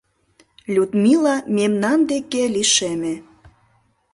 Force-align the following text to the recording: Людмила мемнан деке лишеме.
Людмила 0.75 1.35
мемнан 1.57 1.99
деке 2.11 2.41
лишеме. 2.53 3.15